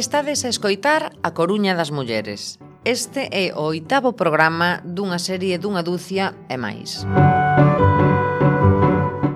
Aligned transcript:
Estades 0.00 0.46
a 0.46 0.48
escoitar 0.48 1.12
A 1.20 1.36
Coruña 1.36 1.76
das 1.76 1.92
Mulleres. 1.92 2.56
Este 2.88 3.28
é 3.36 3.52
o 3.52 3.68
oitavo 3.68 4.16
programa 4.16 4.80
dunha 4.80 5.20
serie 5.20 5.60
dunha 5.60 5.84
dúcia 5.84 6.32
e 6.48 6.56
máis. 6.56 7.04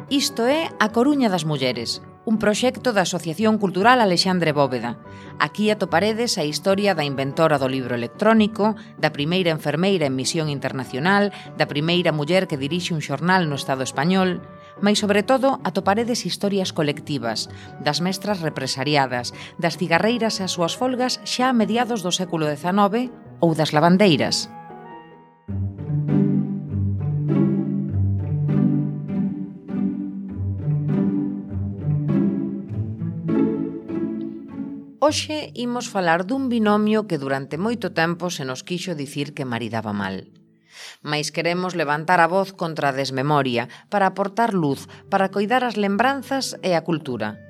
Isto 0.09 0.49
é 0.49 0.73
A 0.81 0.89
Coruña 0.89 1.29
das 1.29 1.45
Mulleres, 1.45 2.01
un 2.25 2.41
proxecto 2.41 2.97
da 2.97 3.05
Asociación 3.05 3.61
Cultural 3.61 4.01
Alexandre 4.01 4.57
Bóveda. 4.57 4.97
Aquí 5.37 5.69
atoparedes 5.69 6.41
a 6.41 6.49
historia 6.49 6.97
da 6.97 7.05
inventora 7.05 7.61
do 7.61 7.69
libro 7.69 7.93
electrónico, 7.93 8.73
da 8.97 9.13
primeira 9.13 9.53
enfermeira 9.53 10.09
en 10.09 10.17
misión 10.17 10.49
internacional, 10.49 11.29
da 11.61 11.69
primeira 11.69 12.09
muller 12.09 12.49
que 12.49 12.57
dirixe 12.57 12.97
un 12.97 13.05
xornal 13.05 13.53
no 13.53 13.61
Estado 13.61 13.85
español, 13.85 14.41
Mais, 14.83 14.99
sobre 14.99 15.23
todo, 15.23 15.61
atoparedes 15.63 16.27
historias 16.27 16.73
colectivas, 16.73 17.51
das 17.83 18.01
mestras 18.01 18.41
represariadas, 18.41 19.35
das 19.59 19.77
cigarreiras 19.79 20.41
e 20.41 20.47
as 20.47 20.55
súas 20.55 20.75
folgas 20.75 21.23
xa 21.23 21.51
a 21.51 21.57
mediados 21.57 22.03
do 22.03 22.11
século 22.11 22.51
XIX 22.51 23.11
ou 23.39 23.55
das 23.55 23.71
lavandeiras. 23.71 24.51
Hoxe 35.05 35.53
imos 35.53 35.87
falar 35.93 36.25
dun 36.25 36.49
binomio 36.49 37.05
que 37.05 37.21
durante 37.21 37.61
moito 37.61 37.93
tempo 37.93 38.33
se 38.33 38.49
nos 38.49 38.65
quixo 38.65 38.97
dicir 38.97 39.37
que 39.37 39.45
maridaba 39.45 39.93
mal. 39.93 40.44
Mais 41.03 41.31
queremos 41.31 41.75
levantar 41.75 42.21
a 42.21 42.31
voz 42.31 42.53
contra 42.53 42.91
a 42.91 42.97
desmemoria, 42.97 43.69
para 43.89 44.07
aportar 44.07 44.55
luz, 44.55 44.87
para 45.11 45.31
coidar 45.31 45.65
as 45.65 45.77
lembranzas 45.77 46.57
e 46.63 46.75
a 46.75 46.83
cultura. 46.83 47.41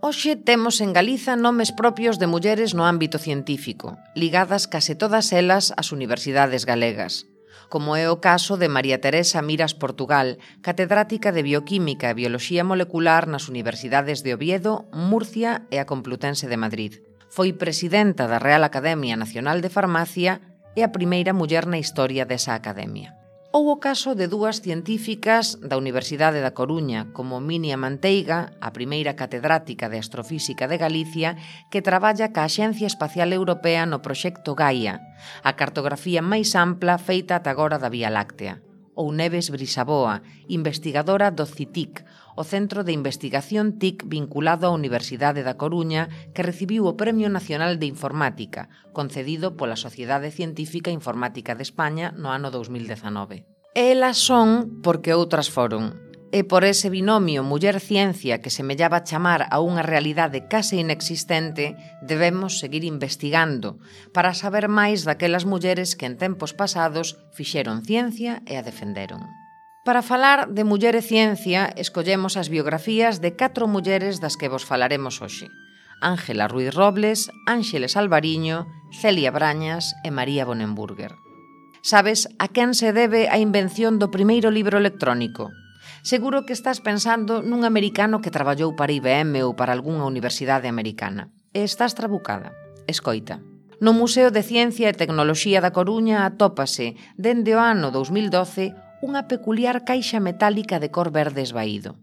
Hoxe 0.00 0.32
temos 0.36 0.80
en 0.80 0.96
Galiza 0.96 1.36
nomes 1.36 1.76
propios 1.76 2.16
de 2.16 2.24
mulleres 2.26 2.72
no 2.72 2.88
ámbito 2.88 3.20
científico, 3.20 4.00
ligadas 4.16 4.64
case 4.64 4.96
todas 4.96 5.28
elas 5.36 5.76
ás 5.76 5.92
universidades 5.92 6.64
galegas 6.64 7.28
como 7.70 7.94
é 7.94 8.10
o 8.10 8.18
caso 8.18 8.58
de 8.58 8.68
María 8.68 8.98
Teresa 8.98 9.40
Miras 9.40 9.78
Portugal, 9.78 10.42
catedrática 10.60 11.30
de 11.30 11.46
Bioquímica 11.46 12.10
e 12.10 12.18
Bioloxía 12.18 12.66
Molecular 12.66 13.30
nas 13.30 13.46
Universidades 13.46 14.26
de 14.26 14.34
Oviedo, 14.34 14.90
Murcia 14.90 15.64
e 15.70 15.78
a 15.78 15.86
Complutense 15.86 16.50
de 16.50 16.58
Madrid. 16.58 16.98
Foi 17.30 17.54
presidenta 17.54 18.26
da 18.26 18.42
Real 18.42 18.66
Academia 18.66 19.14
Nacional 19.14 19.62
de 19.62 19.70
Farmacia 19.70 20.49
é 20.80 20.84
a 20.84 20.88
primeira 20.88 21.36
muller 21.36 21.68
na 21.68 21.76
historia 21.76 22.24
desa 22.24 22.56
academia. 22.56 23.12
Ou 23.52 23.68
o 23.68 23.76
caso 23.82 24.14
de 24.14 24.30
dúas 24.30 24.62
científicas 24.62 25.58
da 25.60 25.76
Universidade 25.76 26.40
da 26.40 26.54
Coruña, 26.54 27.10
como 27.12 27.42
Minia 27.42 27.76
Manteiga, 27.76 28.54
a 28.62 28.70
primeira 28.70 29.18
catedrática 29.18 29.90
de 29.90 29.98
Astrofísica 29.98 30.64
de 30.70 30.78
Galicia, 30.78 31.36
que 31.68 31.82
traballa 31.82 32.32
ca 32.32 32.46
Axencia 32.46 32.86
Espacial 32.86 33.34
Europea 33.34 33.84
no 33.84 34.00
proxecto 34.00 34.54
Gaia, 34.54 35.02
a 35.42 35.52
cartografía 35.58 36.22
máis 36.22 36.54
ampla 36.54 36.96
feita 36.96 37.42
ata 37.42 37.50
agora 37.50 37.76
da 37.76 37.92
Vía 37.92 38.08
Láctea. 38.08 38.62
Ou 38.94 39.10
Neves 39.10 39.50
Brisaboa, 39.50 40.22
investigadora 40.46 41.34
do 41.34 41.44
CITIC, 41.44 42.06
o 42.36 42.42
Centro 42.44 42.84
de 42.84 42.92
Investigación 42.92 43.78
TIC 43.78 44.06
vinculado 44.06 44.68
á 44.68 44.74
Universidade 44.74 45.42
da 45.42 45.58
Coruña 45.58 46.08
que 46.34 46.46
recibiu 46.46 46.86
o 46.86 46.96
Premio 46.98 47.28
Nacional 47.32 47.78
de 47.78 47.86
Informática, 47.86 48.68
concedido 48.92 49.58
pola 49.58 49.78
Sociedade 49.78 50.30
Científica 50.30 50.90
Informática 50.90 51.54
de 51.54 51.64
España 51.64 52.12
no 52.14 52.30
ano 52.30 52.50
2019. 52.50 53.46
Elas 53.74 54.18
son 54.18 54.82
porque 54.82 55.14
outras 55.14 55.46
foron, 55.46 56.10
e 56.32 56.46
por 56.46 56.62
ese 56.62 56.90
binomio 56.90 57.42
muller-ciencia 57.42 58.38
que 58.38 58.54
semellaba 58.54 59.02
chamar 59.02 59.50
a 59.50 59.58
unha 59.58 59.82
realidade 59.82 60.46
case 60.46 60.78
inexistente, 60.78 61.74
debemos 62.06 62.62
seguir 62.62 62.86
investigando 62.86 63.82
para 64.14 64.34
saber 64.34 64.70
máis 64.70 65.02
daquelas 65.02 65.42
mulleres 65.42 65.98
que 65.98 66.06
en 66.06 66.14
tempos 66.14 66.54
pasados 66.54 67.18
fixeron 67.34 67.82
ciencia 67.82 68.42
e 68.46 68.54
a 68.54 68.62
defenderon. 68.62 69.26
Para 69.82 70.02
falar 70.02 70.52
de 70.52 70.64
Muller 70.64 70.92
e 70.92 71.00
Ciencia, 71.00 71.72
escollemos 71.72 72.36
as 72.36 72.52
biografías 72.52 73.24
de 73.24 73.32
catro 73.32 73.64
mulleres 73.64 74.20
das 74.20 74.36
que 74.36 74.52
vos 74.52 74.68
falaremos 74.68 75.24
hoxe. 75.24 75.48
Ángela 76.04 76.52
Ruiz 76.52 76.76
Robles, 76.76 77.32
Ángeles 77.48 77.96
Alvariño, 77.96 78.68
Celia 78.92 79.32
Brañas 79.32 79.96
e 80.04 80.12
María 80.12 80.44
Bonenburger. 80.44 81.16
Sabes 81.80 82.28
a 82.36 82.52
quen 82.52 82.76
se 82.76 82.92
debe 82.92 83.32
a 83.32 83.40
invención 83.40 83.96
do 83.96 84.12
primeiro 84.12 84.52
libro 84.52 84.76
electrónico? 84.76 85.48
Seguro 86.04 86.44
que 86.44 86.52
estás 86.52 86.84
pensando 86.84 87.40
nun 87.40 87.64
americano 87.64 88.20
que 88.20 88.28
traballou 88.28 88.76
para 88.76 88.92
IBM 88.92 89.40
ou 89.48 89.56
para 89.56 89.72
algunha 89.72 90.04
universidade 90.04 90.68
americana. 90.68 91.32
E 91.56 91.64
estás 91.64 91.96
trabucada. 91.96 92.52
Escoita. 92.84 93.40
No 93.80 93.96
Museo 93.96 94.28
de 94.28 94.44
Ciencia 94.44 94.92
e 94.92 94.98
Tecnoloxía 95.00 95.64
da 95.64 95.72
Coruña 95.72 96.28
atópase, 96.28 97.00
dende 97.16 97.56
o 97.56 97.64
ano 97.64 97.88
2012, 97.88 98.76
unha 99.00 99.26
peculiar 99.26 99.84
caixa 99.88 100.20
metálica 100.20 100.76
de 100.76 100.92
cor 100.92 101.08
verde 101.08 101.40
esvaído. 101.40 101.96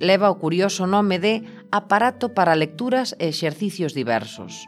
Leva 0.00 0.32
o 0.32 0.40
curioso 0.40 0.88
nome 0.88 1.20
de 1.20 1.44
aparato 1.70 2.34
para 2.34 2.58
lecturas 2.58 3.14
e 3.20 3.28
exercicios 3.28 3.92
diversos. 3.92 4.66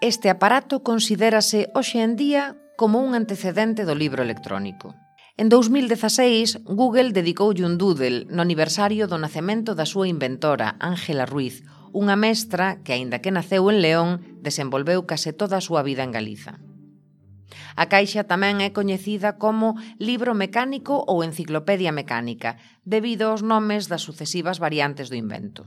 Este 0.00 0.30
aparato 0.32 0.80
considérase 0.80 1.68
hoxe 1.76 2.00
en 2.00 2.16
día 2.16 2.56
como 2.80 3.04
un 3.04 3.12
antecedente 3.12 3.84
do 3.84 3.92
libro 3.92 4.24
electrónico. 4.24 4.96
En 5.36 5.48
2016, 5.48 6.64
Google 6.64 7.12
dedicoulle 7.12 7.68
un 7.68 7.76
doodle 7.76 8.24
no 8.32 8.40
aniversario 8.40 9.04
do 9.04 9.20
nacemento 9.20 9.76
da 9.76 9.84
súa 9.84 10.08
inventora, 10.08 10.80
Ángela 10.80 11.28
Ruiz, 11.28 11.60
unha 11.90 12.14
mestra 12.14 12.80
que, 12.80 12.94
aínda 12.94 13.20
que 13.20 13.34
naceu 13.34 13.68
en 13.68 13.82
León, 13.84 14.08
desenvolveu 14.40 15.04
case 15.04 15.34
toda 15.36 15.58
a 15.58 15.64
súa 15.64 15.82
vida 15.84 16.06
en 16.06 16.12
Galiza. 16.14 16.62
A 17.76 17.86
caixa 17.92 18.24
tamén 18.24 18.60
é 18.60 18.70
coñecida 18.70 19.36
como 19.36 19.78
libro 19.98 20.32
mecánico 20.34 21.02
ou 21.06 21.22
enciclopedia 21.22 21.92
mecánica, 21.94 22.58
debido 22.84 23.30
aos 23.30 23.42
nomes 23.42 23.86
das 23.90 24.02
sucesivas 24.02 24.58
variantes 24.58 25.08
do 25.10 25.16
invento. 25.16 25.66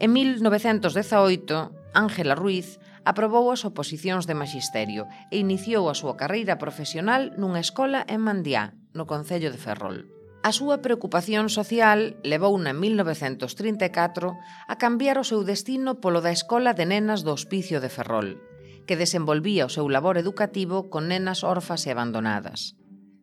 En 0.00 0.16
1918, 0.16 1.72
Ángela 1.92 2.34
Ruiz 2.34 2.80
aprobou 3.04 3.50
as 3.52 3.64
oposicións 3.64 4.24
de 4.28 4.38
maxisterio 4.38 5.08
e 5.32 5.40
iniciou 5.40 5.88
a 5.88 5.98
súa 5.98 6.16
carreira 6.16 6.56
profesional 6.56 7.32
nunha 7.40 7.60
escola 7.60 8.04
en 8.08 8.20
Mandiá, 8.24 8.72
no 8.96 9.04
Concello 9.04 9.52
de 9.52 9.60
Ferrol. 9.60 10.08
A 10.40 10.56
súa 10.56 10.80
preocupación 10.80 11.52
social 11.52 12.16
levouna 12.24 12.72
en 12.72 12.80
1934 12.80 14.40
a 14.40 14.74
cambiar 14.80 15.20
o 15.20 15.28
seu 15.28 15.44
destino 15.44 16.00
polo 16.00 16.24
da 16.24 16.32
Escola 16.32 16.72
de 16.72 16.88
Nenas 16.88 17.20
do 17.20 17.36
Hospicio 17.36 17.76
de 17.84 17.92
Ferrol, 17.92 18.40
que 18.86 18.96
desenvolvía 18.96 19.68
o 19.68 19.72
seu 19.72 19.88
labor 19.88 20.16
educativo 20.16 20.92
con 20.92 21.08
nenas 21.10 21.42
orfas 21.42 21.84
e 21.86 21.92
abandonadas. 21.92 22.76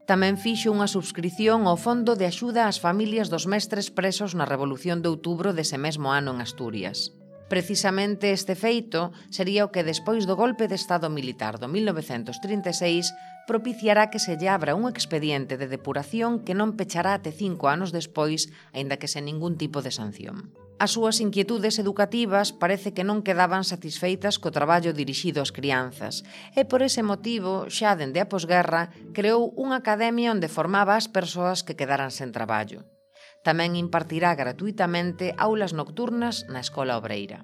Tamén 0.08 0.40
fixo 0.40 0.72
unha 0.72 0.88
subscrición 0.88 1.68
ao 1.68 1.76
Fondo 1.76 2.16
de 2.16 2.26
Axuda 2.32 2.72
ás 2.72 2.80
Familias 2.80 3.28
dos 3.28 3.44
Mestres 3.44 3.92
Presos 3.92 4.32
na 4.40 4.48
Revolución 4.48 5.04
de 5.04 5.12
Outubro 5.12 5.52
dese 5.52 5.76
mesmo 5.76 6.16
ano 6.16 6.32
en 6.32 6.40
Asturias. 6.40 7.12
Precisamente 7.52 8.32
este 8.32 8.56
feito 8.56 9.12
sería 9.32 9.68
o 9.68 9.72
que 9.72 9.84
despois 9.84 10.24
do 10.24 10.40
golpe 10.40 10.68
de 10.72 10.80
Estado 10.80 11.08
militar 11.12 11.60
do 11.60 11.68
1936 11.68 13.12
propiciará 13.48 14.12
que 14.12 14.20
se 14.20 14.36
lle 14.36 14.52
abra 14.52 14.76
un 14.76 14.88
expediente 14.88 15.56
de 15.56 15.72
depuración 15.72 16.44
que 16.44 16.56
non 16.56 16.76
pechará 16.76 17.16
até 17.16 17.32
cinco 17.32 17.72
anos 17.72 17.96
despois, 17.96 18.52
aínda 18.76 19.00
que 19.00 19.12
sen 19.12 19.28
ningún 19.28 19.56
tipo 19.56 19.80
de 19.80 19.96
sanción. 19.96 20.52
As 20.78 20.94
súas 20.94 21.18
inquietudes 21.26 21.82
educativas 21.82 22.54
parece 22.54 22.94
que 22.94 23.02
non 23.02 23.26
quedaban 23.26 23.66
satisfeitas 23.66 24.38
co 24.38 24.54
traballo 24.54 24.94
dirixido 24.94 25.42
ás 25.42 25.50
crianzas 25.50 26.22
e 26.54 26.70
por 26.70 26.86
ese 26.86 27.02
motivo, 27.02 27.66
xa 27.66 27.98
dende 27.98 28.22
a 28.22 28.30
posguerra, 28.30 28.94
creou 29.18 29.58
unha 29.58 29.82
academia 29.82 30.30
onde 30.30 30.54
formaba 30.54 30.94
as 30.94 31.10
persoas 31.10 31.66
que 31.66 31.74
quedaran 31.74 32.14
sen 32.14 32.30
traballo. 32.30 32.86
Tamén 33.42 33.74
impartirá 33.74 34.38
gratuitamente 34.38 35.34
aulas 35.34 35.74
nocturnas 35.74 36.46
na 36.46 36.62
Escola 36.62 36.94
Obreira. 37.02 37.42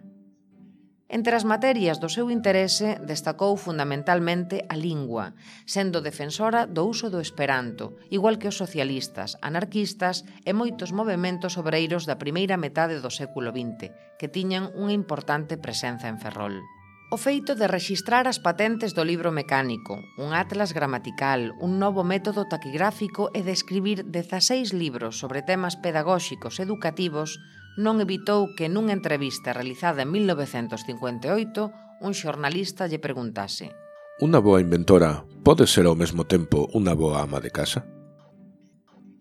Entre 1.13 1.38
as 1.38 1.45
materias 1.45 2.01
do 2.01 2.10
seu 2.10 2.33
interese 2.33 2.98
destacou 3.06 3.54
fundamentalmente 3.54 4.65
a 4.65 4.74
lingua, 4.74 5.38
sendo 5.69 6.01
defensora 6.01 6.65
do 6.65 6.89
uso 6.89 7.13
do 7.13 7.21
esperanto, 7.21 8.01
igual 8.10 8.42
que 8.42 8.50
os 8.50 8.57
socialistas, 8.57 9.38
anarquistas 9.45 10.25
e 10.42 10.57
moitos 10.57 10.89
movimentos 10.89 11.54
obreiros 11.62 12.10
da 12.10 12.18
primeira 12.18 12.57
metade 12.57 12.98
do 12.98 13.13
século 13.13 13.54
XX, 13.54 13.94
que 14.18 14.25
tiñan 14.25 14.74
unha 14.74 14.89
importante 14.89 15.54
presenza 15.62 16.10
en 16.10 16.18
Ferrol. 16.18 16.57
O 17.13 17.18
feito 17.21 17.54
de 17.54 17.69
rexistrar 17.69 18.25
as 18.25 18.42
patentes 18.42 18.98
do 18.98 19.06
libro 19.06 19.30
mecánico, 19.30 20.01
un 20.18 20.33
atlas 20.33 20.74
gramatical, 20.74 21.54
un 21.62 21.77
novo 21.77 22.01
método 22.01 22.50
taquigráfico 22.50 23.30
e 23.38 23.45
de 23.45 23.54
escribir 23.54 24.10
16 24.10 24.74
libros 24.74 25.21
sobre 25.21 25.45
temas 25.45 25.77
pedagóxicos 25.77 26.57
educativos 26.57 27.38
non 27.77 28.01
evitou 28.01 28.53
que 28.57 28.69
nunha 28.69 28.93
entrevista 28.93 29.53
realizada 29.53 30.05
en 30.05 30.11
1958 30.11 32.01
un 32.03 32.11
xornalista 32.13 32.85
lle 32.85 33.01
preguntase 33.01 33.73
Unha 34.21 34.37
boa 34.45 34.61
inventora 34.61 35.25
pode 35.41 35.65
ser 35.65 35.89
ao 35.89 35.97
mesmo 35.97 36.29
tempo 36.29 36.69
unha 36.77 36.93
boa 36.93 37.25
ama 37.25 37.41
de 37.41 37.49
casa? 37.49 37.81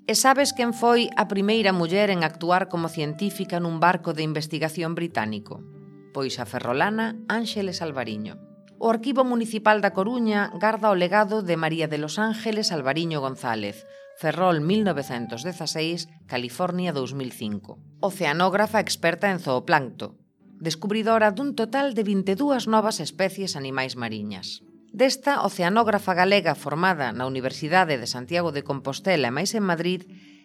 E 0.05 0.13
sabes 0.13 0.53
quen 0.53 0.77
foi 0.77 1.09
a 1.17 1.25
primeira 1.33 1.73
muller 1.73 2.13
en 2.13 2.21
actuar 2.21 2.69
como 2.69 2.93
científica 2.93 3.57
nun 3.57 3.81
barco 3.81 4.13
de 4.13 4.21
investigación 4.21 4.93
británico? 4.93 5.65
Pois 6.13 6.37
a 6.37 6.45
ferrolana 6.45 7.17
Ángeles 7.25 7.81
Alvariño. 7.81 8.37
O 8.77 8.93
Arquivo 8.93 9.25
Municipal 9.25 9.81
da 9.81 9.97
Coruña 9.97 10.53
garda 10.61 10.93
o 10.93 10.99
legado 10.99 11.41
de 11.41 11.57
María 11.57 11.89
de 11.89 11.97
los 11.97 12.21
Ángeles 12.21 12.69
Alvariño 12.69 13.25
González, 13.25 13.89
Ferrol 14.19 14.61
1916, 14.61 16.09
California 16.27 16.93
2005. 16.93 17.79
Oceanógrafa 18.01 18.81
experta 18.81 19.31
en 19.31 19.41
zooplancto. 19.41 20.19
Descubridora 20.61 21.35
dun 21.35 21.59
total 21.59 21.95
de 21.95 22.05
22 22.07 22.71
novas 22.71 23.01
especies 23.03 23.57
animais 23.57 23.99
mariñas. 23.99 24.63
Desta 24.93 25.41
oceanógrafa 25.43 26.13
galega 26.15 26.55
formada 26.55 27.11
na 27.17 27.25
Universidade 27.25 27.97
de 27.97 28.07
Santiago 28.07 28.53
de 28.53 28.63
Compostela 28.63 29.33
e 29.33 29.35
máis 29.35 29.57
en 29.57 29.65
Madrid, 29.65 30.05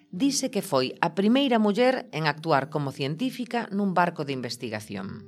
dise 0.09 0.47
que 0.49 0.63
foi 0.63 0.95
a 1.03 1.13
primeira 1.13 1.59
muller 1.59 2.07
en 2.15 2.25
actuar 2.31 2.71
como 2.71 2.95
científica 2.95 3.67
nun 3.75 3.91
barco 3.91 4.23
de 4.23 4.31
investigación. 4.31 5.27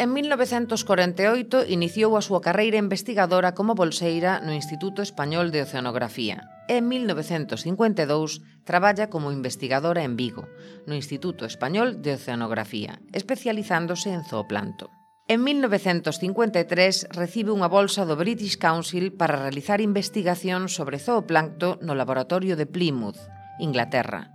En 0.00 0.14
1948 0.16 1.68
iniciou 1.68 2.16
a 2.16 2.24
súa 2.24 2.40
carreira 2.40 2.80
investigadora 2.80 3.52
como 3.52 3.76
bolseira 3.76 4.40
no 4.40 4.56
Instituto 4.56 5.04
Español 5.04 5.52
de 5.52 5.66
Oceanografía 5.66 6.48
en 6.76 6.86
1952 6.86 8.42
traballa 8.64 9.10
como 9.10 9.32
investigadora 9.32 10.04
en 10.04 10.14
Vigo, 10.14 10.46
no 10.86 10.94
Instituto 10.94 11.44
Español 11.44 12.00
de 12.00 12.14
Oceanografía, 12.14 13.00
especializándose 13.12 14.12
en 14.12 14.24
zooplanto. 14.24 14.88
En 15.26 15.42
1953 15.42 17.10
recibe 17.10 17.50
unha 17.50 17.66
bolsa 17.66 18.06
do 18.06 18.14
British 18.14 18.54
Council 18.54 19.10
para 19.10 19.38
realizar 19.38 19.82
investigación 19.82 20.70
sobre 20.70 21.02
zooplancto 21.02 21.82
no 21.82 21.98
laboratorio 21.98 22.54
de 22.54 22.70
Plymouth, 22.70 23.18
Inglaterra. 23.58 24.30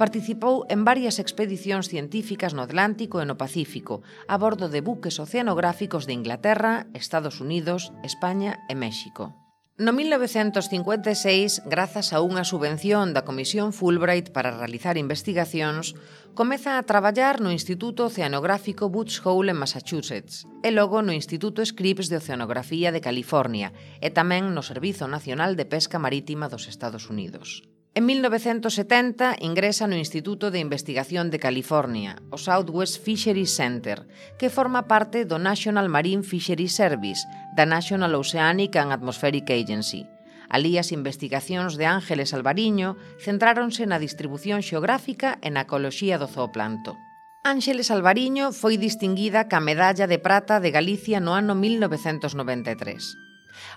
Participou 0.00 0.64
en 0.72 0.88
varias 0.88 1.20
expedicións 1.20 1.92
científicas 1.92 2.56
no 2.56 2.64
Atlántico 2.64 3.20
e 3.20 3.28
no 3.28 3.36
Pacífico, 3.36 4.00
a 4.32 4.40
bordo 4.40 4.72
de 4.72 4.80
buques 4.80 5.20
oceanográficos 5.20 6.08
de 6.08 6.16
Inglaterra, 6.16 6.88
Estados 6.96 7.44
Unidos, 7.44 7.92
España 8.00 8.64
e 8.72 8.74
México. 8.76 9.45
No 9.78 9.92
1956, 9.92 11.68
grazas 11.68 12.16
a 12.16 12.24
unha 12.24 12.48
subvención 12.48 13.12
da 13.12 13.28
Comisión 13.28 13.76
Fulbright 13.76 14.32
para 14.32 14.56
realizar 14.56 14.96
investigacións, 14.96 15.92
comeza 16.32 16.80
a 16.80 16.86
traballar 16.88 17.44
no 17.44 17.52
Instituto 17.52 18.08
Oceanográfico 18.08 18.88
Woods 18.88 19.20
Hole 19.20 19.52
en 19.52 19.60
Massachusetts 19.60 20.48
e 20.64 20.72
logo 20.72 21.04
no 21.04 21.12
Instituto 21.12 21.60
Scripps 21.60 22.08
de 22.08 22.16
Oceanografía 22.16 22.88
de 22.88 23.04
California 23.04 23.76
e 24.00 24.08
tamén 24.08 24.56
no 24.56 24.64
Servizo 24.64 25.12
Nacional 25.12 25.60
de 25.60 25.68
Pesca 25.68 26.00
Marítima 26.00 26.48
dos 26.48 26.72
Estados 26.72 27.12
Unidos. 27.12 27.60
En 27.96 28.04
1970 28.04 29.36
ingresa 29.40 29.86
no 29.86 29.96
Instituto 29.96 30.50
de 30.50 30.58
Investigación 30.58 31.30
de 31.30 31.40
California, 31.40 32.20
o 32.28 32.36
Southwest 32.36 33.00
Fisheries 33.00 33.56
Center, 33.56 34.04
que 34.36 34.52
forma 34.52 34.84
parte 34.84 35.24
do 35.24 35.40
National 35.40 35.88
Marine 35.88 36.20
Fisheries 36.20 36.76
Service, 36.76 37.24
da 37.56 37.64
National 37.64 38.12
Oceanic 38.12 38.76
and 38.76 38.92
Atmospheric 38.92 39.48
Agency. 39.48 40.04
Alí 40.52 40.76
as 40.76 40.92
investigacións 40.92 41.80
de 41.80 41.88
Ángeles 41.88 42.36
Alvariño 42.36 43.00
centráronse 43.16 43.88
na 43.88 43.96
distribución 43.96 44.60
xeográfica 44.60 45.40
e 45.40 45.48
na 45.48 45.64
ecoloxía 45.64 46.20
do 46.20 46.28
zooplanto. 46.28 47.00
Ángeles 47.48 47.88
Alvariño 47.88 48.52
foi 48.52 48.76
distinguida 48.76 49.48
ca 49.48 49.64
Medalla 49.64 50.04
de 50.04 50.20
Prata 50.20 50.60
de 50.60 50.68
Galicia 50.68 51.16
no 51.24 51.32
ano 51.32 51.56
1993. 51.56 53.25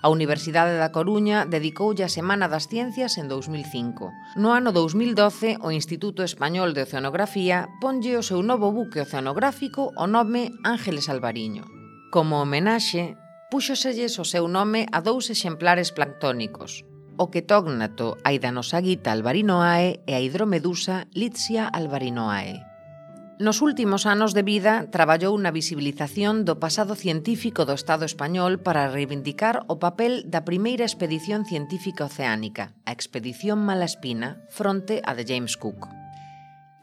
A 0.02 0.08
Universidade 0.08 0.78
da 0.78 0.92
Coruña 0.92 1.44
dedicoulle 1.44 2.04
a 2.04 2.12
Semana 2.12 2.48
das 2.48 2.68
Ciencias 2.68 3.18
en 3.18 3.28
2005. 3.28 4.12
No 4.36 4.54
ano 4.54 4.72
2012, 4.72 5.58
o 5.60 5.70
Instituto 5.70 6.22
Español 6.22 6.74
de 6.74 6.84
Oceanografía 6.86 7.68
ponlle 7.80 8.16
o 8.16 8.22
seu 8.22 8.40
novo 8.40 8.70
buque 8.70 9.02
oceanográfico 9.02 9.92
o 9.96 10.06
nome 10.06 10.54
Ángeles 10.62 11.10
Alvariño. 11.10 11.64
Como 12.14 12.40
homenaxe, 12.42 13.18
puxoselles 13.50 14.16
o 14.22 14.24
seu 14.24 14.46
nome 14.46 14.86
a 14.94 15.02
dous 15.02 15.28
exemplares 15.28 15.90
planctónicos, 15.90 16.86
o 17.18 17.28
ketógnato 17.28 18.16
Aidanosaguita 18.22 19.10
albarinoae 19.12 20.00
e 20.06 20.12
a 20.14 20.20
hidromedusa 20.22 21.10
Litsia 21.12 21.66
albarinoae. 21.66 22.69
Nos 23.40 23.62
últimos 23.62 24.04
anos 24.04 24.34
de 24.34 24.44
vida 24.44 24.92
traballou 24.92 25.32
na 25.40 25.48
visibilización 25.48 26.44
do 26.44 26.60
pasado 26.60 26.92
científico 26.92 27.64
do 27.64 27.72
Estado 27.72 28.04
español 28.04 28.60
para 28.60 28.92
reivindicar 28.92 29.64
o 29.64 29.80
papel 29.80 30.28
da 30.28 30.44
primeira 30.44 30.84
expedición 30.84 31.48
científica 31.48 32.04
oceánica, 32.04 32.76
a 32.84 32.92
Expedición 32.92 33.64
Malaspina, 33.64 34.44
fronte 34.52 35.00
a 35.08 35.16
de 35.16 35.24
James 35.24 35.56
Cook. 35.56 35.88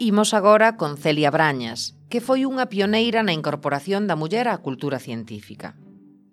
Imos 0.02 0.34
agora 0.34 0.74
con 0.74 0.98
Celia 0.98 1.30
Brañas, 1.30 1.94
que 2.10 2.18
foi 2.18 2.42
unha 2.42 2.66
pioneira 2.66 3.22
na 3.22 3.30
incorporación 3.38 4.10
da 4.10 4.18
muller 4.18 4.50
á 4.50 4.58
cultura 4.58 4.98
científica. 4.98 5.78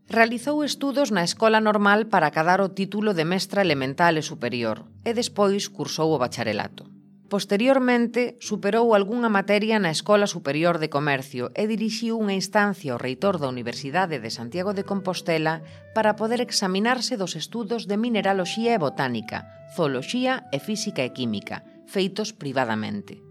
Realizou 0.09 0.65
estudos 0.65 1.13
na 1.13 1.21
Escola 1.21 1.61
Normal 1.61 2.09
para 2.09 2.25
acadar 2.25 2.65
o 2.65 2.73
título 2.73 3.13
de 3.13 3.29
mestra 3.29 3.61
elemental 3.61 4.17
e 4.17 4.25
superior 4.25 4.89
e 5.05 5.13
despois 5.13 5.69
cursou 5.69 6.09
o 6.09 6.17
bacharelato. 6.17 6.94
Posteriormente, 7.29 8.37
superou 8.39 8.93
algunha 8.93 9.33
materia 9.33 9.81
na 9.81 9.89
Escola 9.89 10.29
Superior 10.29 10.77
de 10.77 10.93
Comercio 10.93 11.49
e 11.57 11.65
dirixiu 11.65 12.21
unha 12.21 12.37
instancia 12.37 12.93
ao 12.93 13.01
reitor 13.01 13.41
da 13.41 13.49
Universidade 13.49 14.21
de 14.21 14.29
Santiago 14.29 14.77
de 14.77 14.85
Compostela 14.85 15.65
para 15.97 16.13
poder 16.13 16.37
examinarse 16.45 17.17
dos 17.17 17.33
estudos 17.33 17.89
de 17.89 17.97
mineraloxía 17.97 18.77
e 18.77 18.81
botánica, 18.81 19.49
zooloxía 19.73 20.45
e 20.53 20.61
física 20.61 21.01
e 21.01 21.17
química, 21.17 21.65
feitos 21.89 22.29
privadamente, 22.29 23.25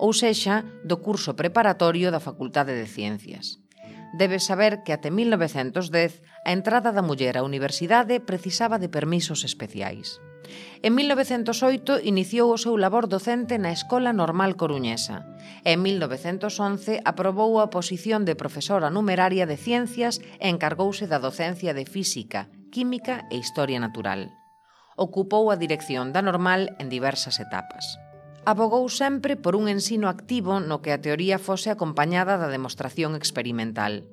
ou 0.00 0.16
sexa, 0.16 0.64
do 0.80 1.04
curso 1.04 1.36
preparatorio 1.36 2.08
da 2.08 2.24
Facultade 2.24 2.72
de 2.72 2.88
Ciencias. 2.88 3.60
Debes 4.16 4.48
saber 4.48 4.80
que 4.88 4.96
até 4.96 5.12
1910 5.12 6.24
a 6.48 6.50
entrada 6.56 6.96
da 6.96 7.04
muller 7.04 7.36
á 7.36 7.44
universidade 7.44 8.24
precisaba 8.24 8.80
de 8.80 8.88
permisos 8.88 9.44
especiais. 9.44 10.16
En 10.84 10.94
1908 10.94 12.04
iniciou 12.04 12.52
o 12.52 12.60
seu 12.60 12.76
labor 12.76 13.08
docente 13.08 13.56
na 13.56 13.72
Escola 13.72 14.12
Normal 14.12 14.54
Coruñesa. 14.60 15.24
En 15.64 15.80
1911 15.80 17.00
aprobou 17.04 17.60
a 17.60 17.72
posición 17.72 18.28
de 18.28 18.36
profesora 18.36 18.92
numeraria 18.92 19.48
de 19.48 19.56
ciencias 19.56 20.20
e 20.40 20.52
encargouse 20.52 21.08
da 21.08 21.18
docencia 21.18 21.72
de 21.72 21.88
física, 21.88 22.52
química 22.68 23.24
e 23.32 23.40
historia 23.40 23.80
natural. 23.80 24.28
Ocupou 24.94 25.50
a 25.50 25.56
dirección 25.56 26.12
da 26.12 26.20
normal 26.20 26.76
en 26.78 26.92
diversas 26.92 27.40
etapas. 27.40 27.98
Abogou 28.44 28.92
sempre 28.92 29.40
por 29.40 29.56
un 29.56 29.72
ensino 29.72 30.12
activo 30.12 30.60
no 30.60 30.84
que 30.84 30.92
a 30.92 31.00
teoría 31.00 31.40
fose 31.40 31.72
acompañada 31.72 32.36
da 32.36 32.52
demostración 32.52 33.16
experimental. 33.16 34.04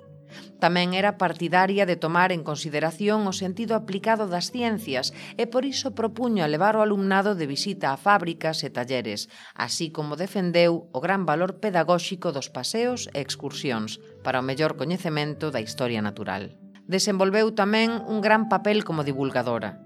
Tamén 0.61 0.93
era 0.93 1.17
partidaria 1.17 1.85
de 1.89 1.97
tomar 1.97 2.29
en 2.31 2.45
consideración 2.45 3.25
o 3.25 3.33
sentido 3.33 3.73
aplicado 3.73 4.29
das 4.29 4.51
ciencias 4.51 5.11
e 5.35 5.47
por 5.49 5.63
iso 5.65 5.95
propuño 5.97 6.45
levar 6.47 6.77
o 6.77 6.83
alumnado 6.85 7.33
de 7.33 7.49
visita 7.49 7.91
a 7.91 7.97
fábricas 7.97 8.61
e 8.61 8.69
talleres, 8.69 9.31
así 9.55 9.89
como 9.89 10.19
defendeu 10.19 10.91
o 10.91 10.99
gran 10.99 11.25
valor 11.25 11.63
pedagóxico 11.63 12.31
dos 12.35 12.51
paseos 12.53 13.09
e 13.15 13.19
excursións 13.23 13.97
para 14.21 14.41
o 14.41 14.45
mellor 14.45 14.77
coñecemento 14.77 15.49
da 15.49 15.63
historia 15.63 16.03
natural. 16.03 16.57
Desenvolveu 16.91 17.55
tamén 17.55 18.03
un 18.05 18.19
gran 18.19 18.51
papel 18.51 18.83
como 18.83 19.07
divulgadora. 19.07 19.79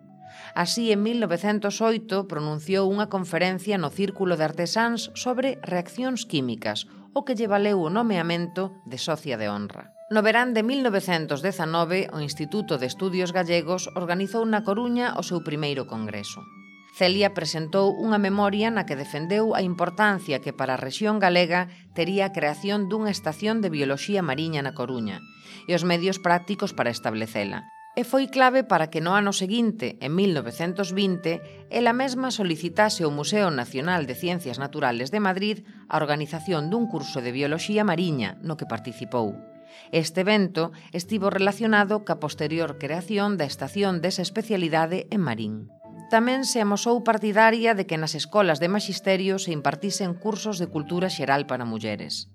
Así, 0.55 0.91
en 0.91 1.03
1908 1.03 2.31
pronunciou 2.31 2.87
unha 2.87 3.11
conferencia 3.11 3.75
no 3.75 3.91
Círculo 3.91 4.39
de 4.39 4.47
Artesáns 4.47 5.11
sobre 5.13 5.59
reaccións 5.61 6.23
químicas, 6.23 6.87
o 7.15 7.23
que 7.23 7.33
lle 7.39 7.47
valeu 7.47 7.79
o 7.79 7.89
nomeamento 7.89 8.75
de 8.83 8.99
socia 8.99 9.39
de 9.39 9.47
honra. 9.47 9.95
No 10.11 10.21
verán 10.21 10.53
de 10.53 10.61
1919, 10.61 12.11
o 12.13 12.19
Instituto 12.19 12.77
de 12.77 12.85
Estudios 12.85 13.31
Gallegos 13.31 13.89
organizou 13.95 14.43
na 14.45 14.61
Coruña 14.67 15.15
o 15.17 15.23
seu 15.23 15.41
primeiro 15.41 15.87
congreso. 15.87 16.43
Celia 16.95 17.35
presentou 17.35 17.91
unha 17.99 18.19
memoria 18.19 18.71
na 18.71 18.87
que 18.87 18.99
defendeu 18.99 19.51
a 19.51 19.63
importancia 19.63 20.43
que 20.43 20.55
para 20.55 20.75
a 20.75 20.81
rexión 20.81 21.19
galega 21.19 21.67
tería 21.91 22.29
a 22.29 22.33
creación 22.35 22.87
dunha 22.87 23.11
estación 23.11 23.59
de 23.63 23.71
bioloxía 23.71 24.23
mariña 24.23 24.63
na 24.63 24.75
Coruña 24.75 25.19
e 25.67 25.75
os 25.75 25.83
medios 25.83 26.19
prácticos 26.19 26.71
para 26.71 26.93
establecela 26.93 27.67
e 27.95 28.03
foi 28.03 28.27
clave 28.27 28.67
para 28.67 28.91
que 28.91 28.99
no 28.99 29.15
ano 29.15 29.31
seguinte, 29.31 29.95
en 30.03 30.11
1920, 30.13 31.71
ela 31.71 31.95
mesma 31.95 32.27
solicitase 32.27 33.07
ao 33.07 33.15
Museo 33.15 33.47
Nacional 33.47 34.03
de 34.03 34.19
Ciencias 34.19 34.59
Naturales 34.59 35.15
de 35.15 35.23
Madrid 35.23 35.63
a 35.87 35.95
organización 35.95 36.67
dun 36.67 36.91
curso 36.91 37.23
de 37.23 37.31
Bioloxía 37.31 37.87
Mariña 37.87 38.35
no 38.43 38.59
que 38.59 38.67
participou. 38.67 39.39
Este 39.95 40.27
evento 40.27 40.75
estivo 40.91 41.31
relacionado 41.31 42.03
ca 42.03 42.19
posterior 42.19 42.75
creación 42.83 43.39
da 43.39 43.47
estación 43.47 44.03
desa 44.03 44.27
especialidade 44.27 45.07
en 45.15 45.23
Marín. 45.23 45.55
Tamén 46.11 46.43
se 46.43 46.59
amosou 46.61 47.01
partidaria 47.01 47.73
de 47.73 47.87
que 47.87 47.97
nas 47.97 48.13
escolas 48.13 48.59
de 48.59 48.69
maxisterio 48.69 49.39
se 49.39 49.55
impartisen 49.55 50.13
cursos 50.13 50.59
de 50.59 50.67
cultura 50.67 51.07
xeral 51.07 51.47
para 51.47 51.65
mulleres 51.65 52.29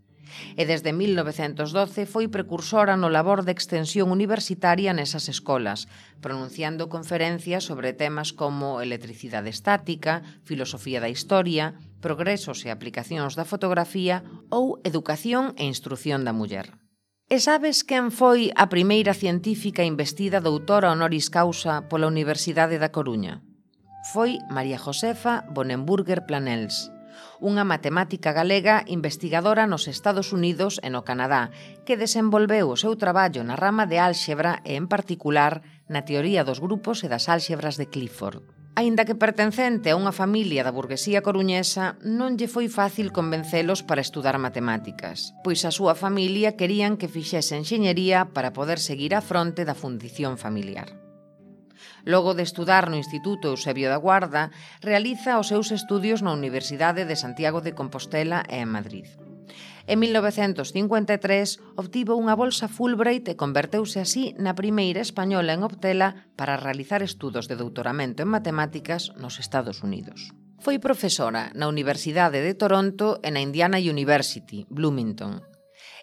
e 0.56 0.62
desde 0.66 0.92
1912 0.92 2.06
foi 2.06 2.28
precursora 2.28 2.96
no 2.96 3.08
labor 3.08 3.42
de 3.46 3.52
extensión 3.52 4.12
universitaria 4.12 4.92
nesas 4.92 5.28
escolas, 5.28 5.88
pronunciando 6.20 6.88
conferencias 6.88 7.64
sobre 7.64 7.92
temas 7.92 8.32
como 8.34 8.80
electricidade 8.80 9.50
estática, 9.50 10.22
filosofía 10.44 11.00
da 11.00 11.12
historia, 11.12 11.74
progresos 12.00 12.64
e 12.64 12.72
aplicacións 12.72 13.36
da 13.38 13.48
fotografía 13.48 14.24
ou 14.48 14.80
educación 14.82 15.54
e 15.60 15.64
instrucción 15.68 16.24
da 16.24 16.32
muller. 16.32 16.74
E 17.30 17.38
sabes 17.38 17.86
quen 17.86 18.10
foi 18.10 18.50
a 18.58 18.66
primeira 18.66 19.14
científica 19.14 19.86
investida 19.86 20.42
doutora 20.42 20.90
honoris 20.90 21.30
causa 21.30 21.86
pola 21.86 22.10
Universidade 22.10 22.82
da 22.82 22.90
Coruña? 22.90 23.38
Foi 24.10 24.42
María 24.50 24.82
Josefa 24.82 25.46
Bonenburger 25.54 26.26
Planels, 26.26 26.90
unha 27.42 27.66
matemática 27.66 28.30
galega 28.30 28.86
investigadora 28.86 29.66
nos 29.66 29.88
Estados 29.90 30.30
Unidos 30.30 30.78
e 30.84 30.88
no 30.88 31.02
Canadá, 31.02 31.50
que 31.84 31.98
desenvolveu 31.98 32.70
o 32.70 32.80
seu 32.80 32.94
traballo 32.94 33.42
na 33.44 33.58
rama 33.58 33.84
de 33.84 33.98
álxebra 33.98 34.62
e, 34.62 34.78
en 34.78 34.86
particular, 34.86 35.62
na 35.90 36.06
teoría 36.06 36.46
dos 36.46 36.62
grupos 36.62 37.02
e 37.02 37.10
das 37.10 37.26
álxebras 37.26 37.74
de 37.74 37.90
Clifford. 37.90 38.42
Aínda 38.80 39.04
que 39.04 39.18
pertencente 39.18 39.90
a 39.90 39.98
unha 39.98 40.14
familia 40.14 40.62
da 40.62 40.72
burguesía 40.72 41.20
coruñesa, 41.26 41.98
non 42.06 42.38
lle 42.38 42.48
foi 42.48 42.70
fácil 42.70 43.10
convencelos 43.10 43.82
para 43.82 44.00
estudar 44.00 44.38
matemáticas, 44.38 45.34
pois 45.44 45.66
a 45.66 45.74
súa 45.74 45.98
familia 45.98 46.54
querían 46.54 46.94
que 46.96 47.10
fixese 47.10 47.58
enxeñería 47.58 48.30
para 48.30 48.54
poder 48.54 48.78
seguir 48.78 49.12
a 49.18 49.20
fronte 49.20 49.66
da 49.66 49.76
fundición 49.76 50.38
familiar. 50.38 51.09
Logo 52.04 52.34
de 52.34 52.42
estudar 52.42 52.88
no 52.88 52.96
Instituto 52.96 53.48
Eusebio 53.52 53.88
da 53.88 53.98
Guarda, 53.98 54.50
realiza 54.80 55.38
os 55.38 55.48
seus 55.48 55.70
estudios 55.70 56.22
na 56.22 56.32
Universidade 56.32 57.04
de 57.04 57.16
Santiago 57.16 57.60
de 57.60 57.76
Compostela 57.76 58.44
e 58.48 58.60
en 58.62 58.70
Madrid. 58.70 59.08
En 59.86 59.98
1953 59.98 61.58
obtivo 61.74 62.14
unha 62.14 62.38
bolsa 62.38 62.70
Fulbright 62.70 63.26
e 63.26 63.34
converteuse 63.34 63.98
así 63.98 64.38
na 64.38 64.54
primeira 64.54 65.02
española 65.02 65.50
en 65.50 65.66
obtela 65.66 66.30
para 66.38 66.54
realizar 66.54 67.02
estudos 67.02 67.50
de 67.50 67.58
doutoramento 67.58 68.22
en 68.22 68.30
matemáticas 68.30 69.10
nos 69.18 69.42
Estados 69.42 69.82
Unidos. 69.82 70.30
Foi 70.60 70.78
profesora 70.78 71.50
na 71.56 71.66
Universidade 71.66 72.44
de 72.44 72.54
Toronto 72.54 73.18
e 73.24 73.32
na 73.32 73.40
Indiana 73.40 73.80
University, 73.80 74.68
Bloomington, 74.68 75.40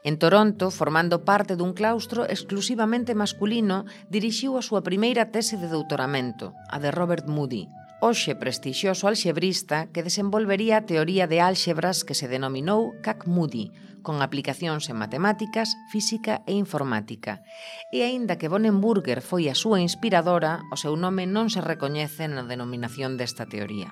En 0.07 0.17
Toronto, 0.17 0.71
formando 0.71 1.25
parte 1.27 1.59
dun 1.59 1.75
claustro 1.75 2.23
exclusivamente 2.23 3.11
masculino, 3.11 3.83
dirixiu 4.07 4.55
a 4.55 4.63
súa 4.63 4.79
primeira 4.79 5.35
tese 5.35 5.59
de 5.59 5.67
doutoramento, 5.67 6.55
a 6.71 6.79
de 6.79 6.95
Robert 6.95 7.27
Moody, 7.27 7.67
hoxe 7.99 8.31
prestixioso 8.39 9.11
alxebrista 9.11 9.91
que 9.91 10.07
desenvolvería 10.07 10.79
a 10.79 10.85
teoría 10.87 11.27
de 11.27 11.43
álxebras 11.43 12.07
que 12.07 12.15
se 12.15 12.31
denominou 12.31 12.95
CAC 13.03 13.27
Moody, 13.27 13.75
con 13.99 14.23
aplicacións 14.23 14.87
en 14.87 14.95
matemáticas, 14.95 15.75
física 15.91 16.39
e 16.47 16.55
informática. 16.55 17.43
E 17.91 18.07
aínda 18.07 18.39
que 18.39 18.47
Bonenburger 18.47 19.19
foi 19.19 19.51
a 19.51 19.59
súa 19.59 19.83
inspiradora, 19.83 20.63
o 20.71 20.79
seu 20.79 20.95
nome 20.95 21.27
non 21.27 21.51
se 21.51 21.59
recoñece 21.59 22.31
na 22.31 22.47
denominación 22.47 23.19
desta 23.19 23.43
teoría. 23.43 23.91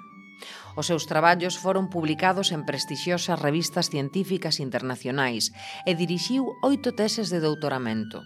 Os 0.75 0.91
seus 0.91 1.08
traballos 1.08 1.55
foron 1.55 1.88
publicados 1.88 2.51
en 2.51 2.67
prestixiosas 2.67 3.39
revistas 3.39 3.88
científicas 3.88 4.60
internacionais 4.60 5.55
e 5.88 5.96
dirixiu 5.96 6.51
oito 6.60 6.91
teses 6.91 7.32
de 7.32 7.39
doutoramento. 7.39 8.20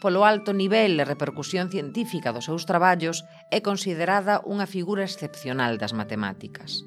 Polo 0.00 0.24
alto 0.24 0.56
nivel 0.56 0.96
e 0.96 1.04
repercusión 1.04 1.68
científica 1.68 2.32
dos 2.32 2.48
seus 2.48 2.64
traballos, 2.64 3.28
é 3.52 3.60
considerada 3.60 4.40
unha 4.44 4.64
figura 4.64 5.04
excepcional 5.04 5.76
das 5.76 5.92
matemáticas. 5.92 6.84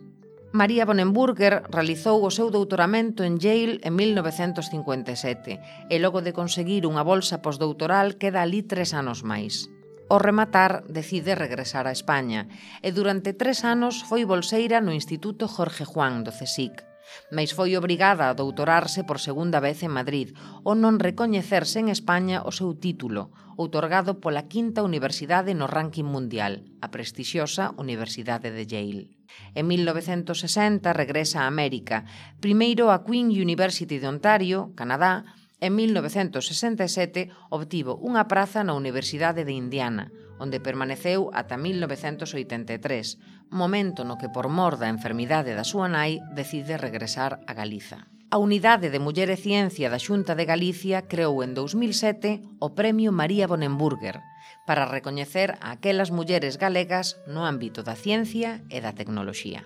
María 0.52 0.90
Bonenburger 0.90 1.62
realizou 1.70 2.26
o 2.26 2.34
seu 2.34 2.50
doutoramento 2.50 3.22
en 3.22 3.38
Yale 3.38 3.78
en 3.86 3.94
1957 3.94 5.94
e 5.94 5.96
logo 6.02 6.26
de 6.26 6.34
conseguir 6.34 6.90
unha 6.90 7.06
bolsa 7.06 7.46
postdoutoral 7.46 8.18
queda 8.18 8.42
ali 8.42 8.66
tres 8.66 8.98
anos 8.98 9.22
máis. 9.22 9.70
Ao 10.10 10.18
rematar, 10.18 10.84
decide 10.90 11.38
regresar 11.38 11.86
a 11.88 11.96
España 11.96 12.50
e 12.82 12.90
durante 12.90 13.38
tres 13.38 13.62
anos 13.62 14.02
foi 14.10 14.26
bolseira 14.26 14.82
no 14.82 14.92
Instituto 14.92 15.46
Jorge 15.46 15.86
Juan 15.86 16.26
do 16.26 16.34
CSIC 16.34 16.90
mais 17.32 17.52
foi 17.58 17.76
obrigada 17.78 18.30
a 18.30 18.38
doutorarse 18.38 19.04
por 19.04 19.20
segunda 19.20 19.60
vez 19.60 19.82
en 19.84 19.92
Madrid, 20.00 20.30
ou 20.66 20.74
non 20.78 21.02
recoñecerse 21.02 21.78
en 21.82 21.88
España 21.90 22.46
o 22.46 22.52
seu 22.54 22.74
título, 22.78 23.34
outorgado 23.60 24.22
pola 24.24 24.48
quinta 24.48 24.86
universidade 24.86 25.52
no 25.58 25.68
ranking 25.68 26.08
mundial, 26.08 26.64
a 26.86 26.88
prestixiosa 26.94 27.74
Universidade 27.76 28.50
de 28.54 28.64
Yale. 28.66 29.06
En 29.54 29.70
1960 29.70 30.94
regresa 30.94 31.44
a 31.46 31.50
América, 31.50 32.06
primeiro 32.42 32.90
a 32.90 33.04
Queen 33.06 33.30
University 33.30 34.00
de 34.00 34.08
Ontario, 34.10 34.74
Canadá, 34.74 35.26
En 35.60 35.76
1967 35.76 37.28
obtivo 37.52 38.00
unha 38.00 38.32
praza 38.32 38.64
na 38.64 38.72
Universidade 38.80 39.44
de 39.44 39.52
Indiana, 39.52 40.08
onde 40.40 40.64
permaneceu 40.64 41.28
ata 41.36 41.60
1983, 41.60 43.52
momento 43.52 44.08
no 44.08 44.16
que 44.16 44.32
por 44.32 44.48
mor 44.48 44.80
da 44.80 44.88
enfermidade 44.88 45.52
da 45.60 45.68
súa 45.68 45.92
nai 45.92 46.24
decide 46.32 46.80
regresar 46.80 47.44
a 47.44 47.52
Galiza. 47.52 48.08
A 48.32 48.38
Unidade 48.38 48.88
de 48.94 49.04
Muller 49.04 49.28
e 49.34 49.42
Ciencia 49.42 49.92
da 49.92 50.00
Xunta 50.00 50.38
de 50.38 50.46
Galicia 50.48 51.10
creou 51.12 51.44
en 51.44 51.52
2007 51.58 52.62
o 52.64 52.72
Premio 52.78 53.12
María 53.12 53.50
Bonenburger 53.50 54.24
para 54.64 54.88
recoñecer 54.88 55.58
a 55.60 55.76
aquelas 55.76 56.14
mulleres 56.14 56.62
galegas 56.62 57.18
no 57.28 57.44
ámbito 57.44 57.82
da 57.84 57.98
ciencia 57.98 58.62
e 58.70 58.80
da 58.86 58.94
tecnoloxía. 58.94 59.66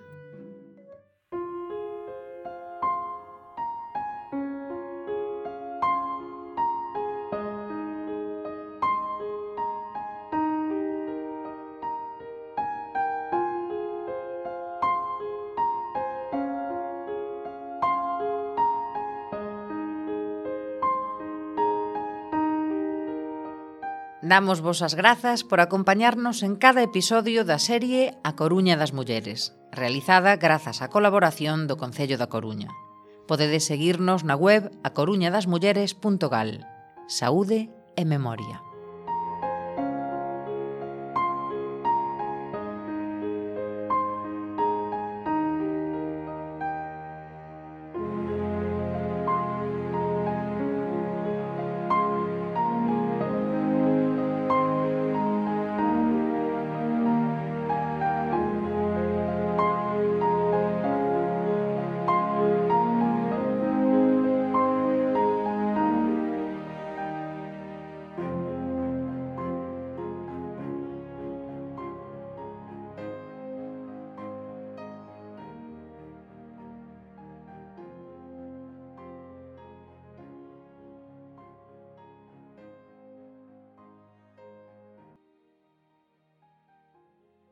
Damos 24.25 24.61
vosas 24.61 24.95
grazas 24.95 25.43
por 25.43 25.59
acompañarnos 25.59 26.43
en 26.43 26.55
cada 26.55 26.81
episodio 26.81 27.43
da 27.43 27.59
serie 27.59 28.15
A 28.23 28.39
Coruña 28.39 28.79
das 28.79 28.95
Mulleres, 28.95 29.51
realizada 29.67 30.39
grazas 30.39 30.79
á 30.79 30.87
colaboración 30.87 31.67
do 31.67 31.75
Concello 31.75 32.15
da 32.15 32.31
Coruña. 32.31 32.71
Podedes 33.27 33.67
seguirnos 33.67 34.23
na 34.23 34.39
web 34.39 34.71
acoruñadasmulleres.gal. 34.87 36.63
Saúde 37.11 37.67
e 37.99 38.03
memoria. 38.07 38.63